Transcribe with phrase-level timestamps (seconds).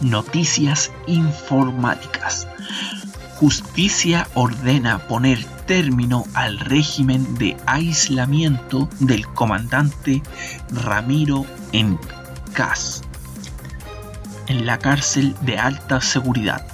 [0.00, 2.46] Noticias informáticas.
[3.34, 10.22] Justicia ordena poner término al régimen de aislamiento del comandante
[10.70, 11.98] Ramiro en
[12.52, 13.02] CAS,
[14.46, 16.64] en la cárcel de alta seguridad.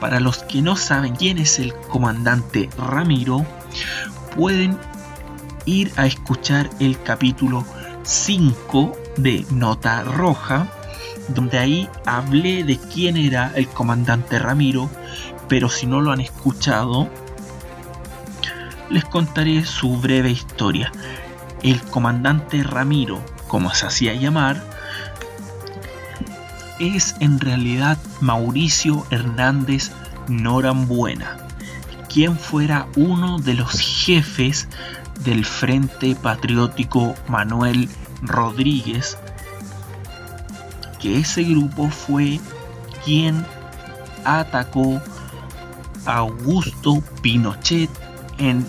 [0.00, 3.46] Para los que no saben quién es el comandante Ramiro,
[4.34, 4.76] pueden
[5.64, 7.64] ir a escuchar el capítulo
[8.02, 10.68] 5 de Nota Roja
[11.28, 14.90] donde ahí hablé de quién era el comandante Ramiro,
[15.48, 17.08] pero si no lo han escuchado,
[18.90, 20.92] les contaré su breve historia.
[21.62, 24.62] El comandante Ramiro, como se hacía llamar,
[26.78, 29.90] es en realidad Mauricio Hernández
[30.28, 31.48] Norambuena,
[32.08, 34.68] quien fuera uno de los jefes
[35.24, 37.88] del Frente Patriótico Manuel
[38.22, 39.18] Rodríguez
[40.98, 42.40] que ese grupo fue
[43.04, 43.44] quien
[44.24, 45.00] atacó
[46.06, 47.90] a Augusto Pinochet
[48.38, 48.66] en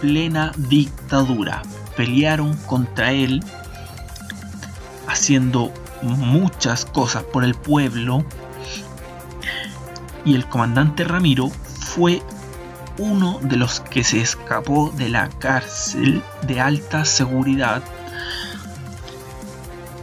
[0.00, 1.62] plena dictadura.
[1.96, 3.42] Pelearon contra él
[5.06, 8.24] haciendo muchas cosas por el pueblo
[10.24, 12.22] y el comandante Ramiro fue
[12.98, 17.82] uno de los que se escapó de la cárcel de alta seguridad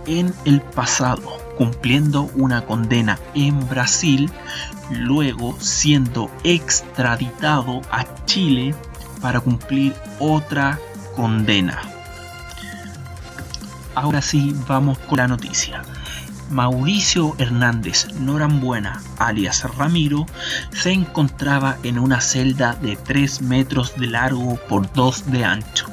[0.05, 4.31] en el pasado, cumpliendo una condena en Brasil,
[4.89, 8.75] luego siendo extraditado a Chile
[9.22, 10.79] para cumplir otra
[11.16, 11.79] condena.
[13.95, 15.81] Ahora sí, vamos con la noticia.
[16.49, 20.25] Mauricio Hernández Norambuena, alias Ramiro,
[20.73, 25.88] se encontraba en una celda de 3 metros de largo por 2 de ancho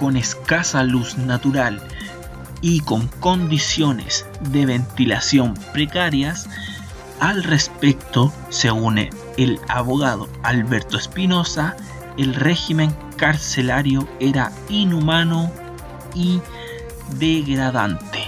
[0.00, 1.80] con escasa luz natural
[2.62, 6.48] y con condiciones de ventilación precarias,
[7.20, 11.76] al respecto, según el abogado Alberto Espinosa,
[12.16, 15.52] el régimen carcelario era inhumano
[16.14, 16.40] y
[17.18, 18.24] degradante.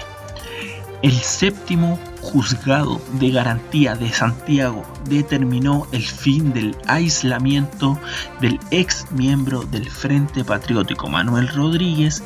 [1.00, 7.98] El séptimo juzgado de garantía de Santiago determinó el fin del aislamiento
[8.40, 12.22] del ex miembro del Frente Patriótico Manuel Rodríguez,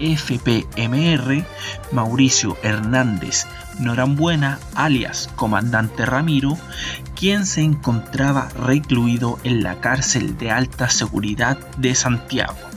[0.00, 1.44] FPMR,
[1.92, 3.46] Mauricio Hernández
[3.78, 6.56] Norambuena, alias Comandante Ramiro,
[7.14, 12.73] quien se encontraba recluido en la cárcel de alta seguridad de Santiago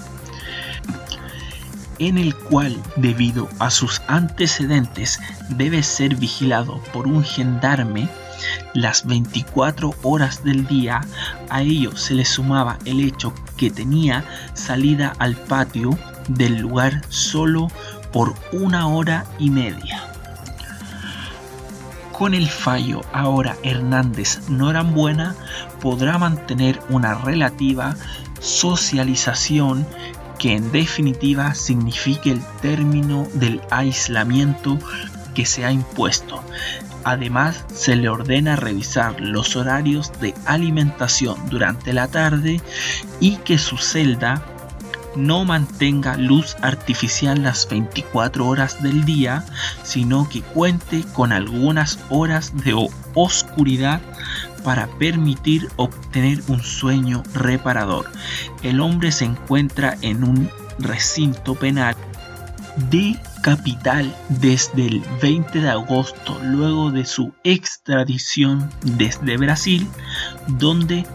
[1.99, 5.19] en el cual, debido a sus antecedentes,
[5.49, 8.09] debe ser vigilado por un gendarme
[8.73, 11.01] las 24 horas del día,
[11.49, 15.97] a ello se le sumaba el hecho que tenía salida al patio
[16.27, 17.69] del lugar solo
[18.11, 20.03] por una hora y media.
[22.11, 25.35] Con el fallo ahora Hernández Norambuena
[25.81, 27.95] podrá mantener una relativa
[28.39, 29.85] socialización
[30.39, 34.77] que en definitiva signifique el término del aislamiento
[35.33, 36.43] que se ha impuesto.
[37.03, 42.61] Además, se le ordena revisar los horarios de alimentación durante la tarde
[43.19, 44.43] y que su celda
[45.15, 49.45] no mantenga luz artificial las 24 horas del día,
[49.83, 54.01] sino que cuente con algunas horas de oscuridad
[54.67, 58.11] para permitir obtener un sueño reparador.
[58.63, 61.95] El hombre se encuentra en un recinto penal
[62.89, 69.87] de capital desde el 20 de agosto luego de su extradición desde Brasil
[70.47, 71.05] donde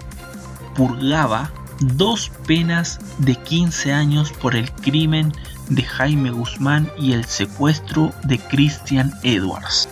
[0.75, 5.31] purgaba dos penas de 15 años por el crimen
[5.69, 9.91] de Jaime Guzmán y el secuestro de Christian Edwards.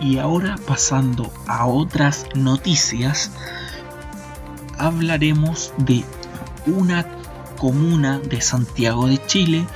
[0.00, 3.30] Y ahora pasando a otras noticias,
[4.78, 6.04] hablaremos de
[6.66, 7.06] una
[7.58, 9.66] comuna de Santiago de Chile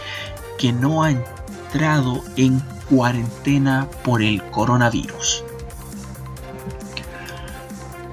[0.58, 5.44] que no ha entrado en cuarentena por el coronavirus.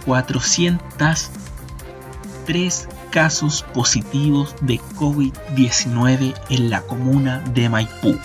[0.06, 8.18] 403 casos positivos de COVID-19 en la comuna de Maipú.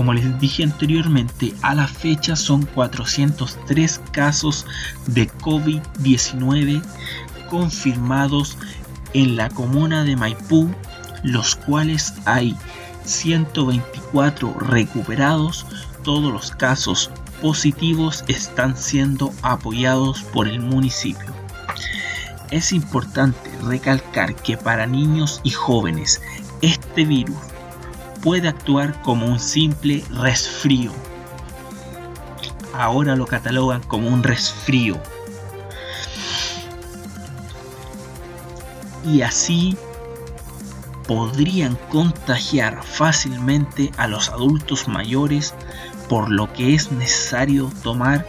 [0.00, 4.64] Como les dije anteriormente, a la fecha son 403 casos
[5.06, 6.82] de COVID-19
[7.50, 8.56] confirmados
[9.12, 10.70] en la comuna de Maipú,
[11.22, 12.56] los cuales hay
[13.04, 15.66] 124 recuperados.
[16.02, 17.10] Todos los casos
[17.42, 21.34] positivos están siendo apoyados por el municipio.
[22.50, 26.22] Es importante recalcar que para niños y jóvenes
[26.62, 27.49] este virus
[28.22, 30.92] puede actuar como un simple resfrío.
[32.74, 34.98] Ahora lo catalogan como un resfrío.
[39.04, 39.76] Y así
[41.06, 45.54] podrían contagiar fácilmente a los adultos mayores,
[46.08, 48.26] por lo que es necesario tomar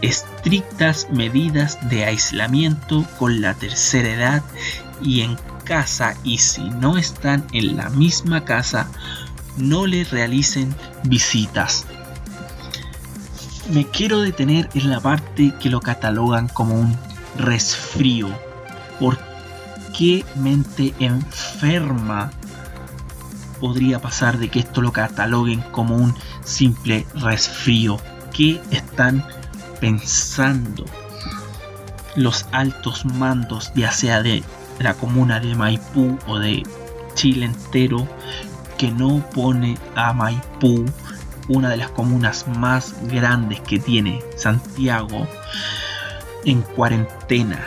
[0.00, 4.42] estrictas medidas de aislamiento con la tercera edad
[5.00, 8.88] y en casa y si no están en la misma casa
[9.56, 11.86] no le realicen visitas.
[13.70, 16.96] Me quiero detener en la parte que lo catalogan como un
[17.38, 18.28] resfrío.
[18.98, 19.18] ¿Por
[19.96, 22.30] qué mente enferma
[23.60, 26.14] podría pasar de que esto lo cataloguen como un
[26.44, 27.98] simple resfrío?
[28.32, 29.24] ¿Qué están
[29.80, 30.84] pensando
[32.16, 34.42] los altos mandos, ya sea de
[34.78, 36.62] la comuna de Maipú o de
[37.14, 38.08] Chile entero,
[38.82, 40.84] que no pone a Maipú,
[41.46, 45.28] una de las comunas más grandes que tiene Santiago,
[46.44, 47.64] en cuarentena.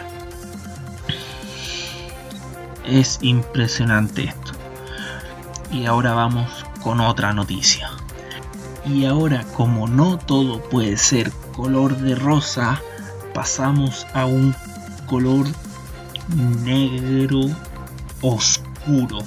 [2.84, 4.52] Es impresionante esto.
[5.72, 6.52] Y ahora vamos
[6.84, 7.90] con otra noticia.
[8.86, 12.82] Y ahora como no todo puede ser color de rosa
[13.34, 14.54] pasamos a un
[15.08, 15.48] color
[16.66, 17.46] negro
[18.20, 19.20] oscuro.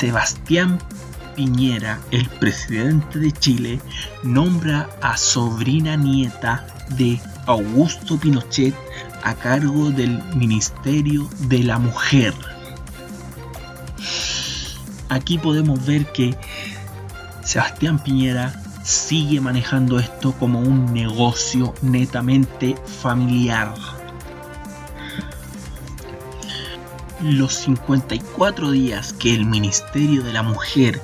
[0.00, 0.78] Sebastián
[1.36, 3.80] Piñera, el presidente de Chile,
[4.22, 6.66] nombra a sobrina nieta
[6.96, 8.74] de Augusto Pinochet
[9.22, 12.32] a cargo del Ministerio de la Mujer.
[15.10, 16.34] Aquí podemos ver que
[17.44, 23.99] Sebastián Piñera sigue manejando esto como un negocio netamente familiar.
[27.22, 31.02] Los 54 días que el Ministerio de la Mujer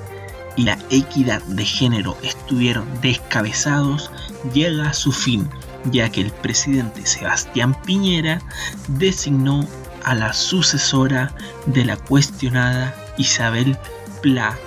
[0.55, 4.09] y la Equidad de Género estuvieron descabezados
[4.51, 5.47] llega a su fin,
[5.91, 8.41] ya que el presidente Sebastián Piñera
[8.87, 9.67] designó
[10.03, 11.35] a la sucesora
[11.67, 13.77] de la cuestionada Isabel
[14.23, 14.57] Pla.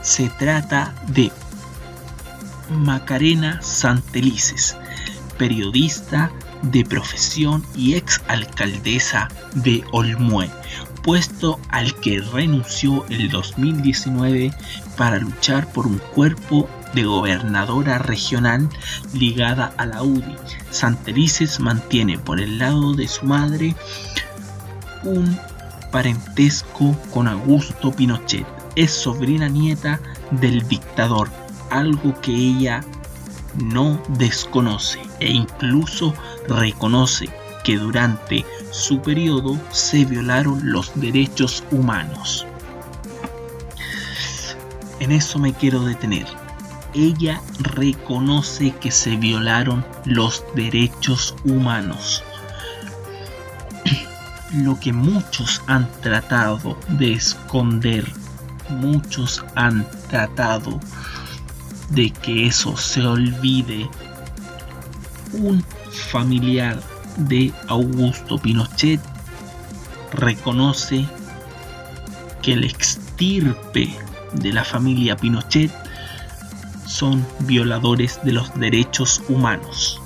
[0.00, 1.30] Se trata de
[2.70, 4.78] Macarena Santelices,
[5.36, 6.32] periodista
[6.70, 10.50] de profesión y ex alcaldesa de Olmué,
[11.02, 14.52] puesto al que renunció el 2019
[14.96, 18.68] para luchar por un cuerpo de gobernadora regional
[19.12, 20.36] ligada a la UDI.
[20.70, 23.74] Santelices mantiene por el lado de su madre
[25.04, 25.38] un
[25.92, 28.46] parentesco con Augusto Pinochet.
[28.74, 31.30] Es sobrina nieta del dictador
[31.70, 32.84] algo que ella
[33.64, 36.14] no desconoce e incluso
[36.48, 37.28] reconoce
[37.64, 42.46] que durante su periodo se violaron los derechos humanos.
[45.00, 46.26] En eso me quiero detener.
[46.94, 52.22] Ella reconoce que se violaron los derechos humanos.
[54.54, 58.10] Lo que muchos han tratado de esconder,
[58.70, 60.80] muchos han tratado
[61.90, 63.88] de que eso se olvide.
[65.32, 65.62] Un
[66.00, 66.80] familiar
[67.16, 69.00] de Augusto Pinochet
[70.12, 71.06] reconoce
[72.42, 73.94] que el extirpe
[74.32, 75.70] de la familia Pinochet
[76.86, 80.00] son violadores de los derechos humanos.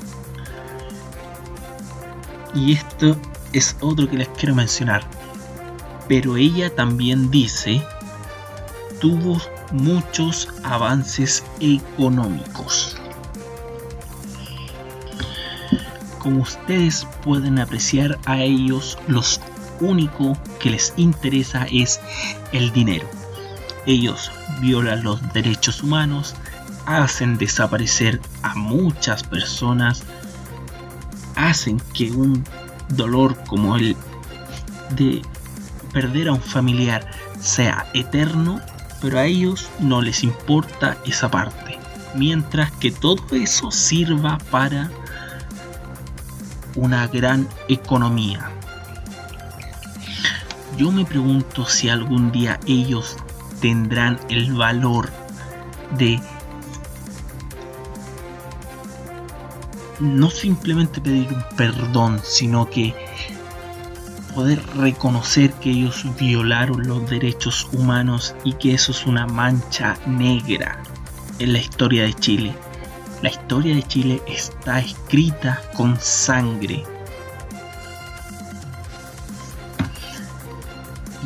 [2.54, 3.16] Y esto
[3.52, 5.02] es otro que les quiero mencionar.
[6.08, 7.82] Pero ella también dice,
[9.00, 9.40] tuvo
[9.72, 12.99] muchos avances económicos.
[16.38, 19.22] Ustedes pueden apreciar a ellos, lo
[19.80, 22.00] único que les interesa es
[22.52, 23.08] el dinero.
[23.86, 26.34] Ellos violan los derechos humanos,
[26.86, 30.02] hacen desaparecer a muchas personas,
[31.36, 32.44] hacen que un
[32.90, 33.96] dolor como el
[34.96, 35.22] de
[35.92, 37.10] perder a un familiar
[37.40, 38.60] sea eterno
[39.00, 41.78] pero a ellos no les importa esa parte.
[42.14, 44.90] Mientras que todo eso sirva para
[46.74, 48.50] una gran economía.
[50.76, 53.16] Yo me pregunto si algún día ellos
[53.60, 55.10] tendrán el valor
[55.98, 56.20] de
[60.00, 62.94] no simplemente pedir un perdón, sino que
[64.34, 70.82] poder reconocer que ellos violaron los derechos humanos y que eso es una mancha negra
[71.38, 72.54] en la historia de Chile.
[73.22, 75.98] La historia de Chile está escrita con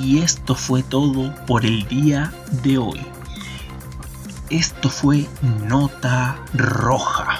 [0.00, 2.32] Y esto fue todo por el día
[2.64, 3.00] de hoy.
[4.50, 5.26] Esto fue
[5.66, 7.33] Nota Roja.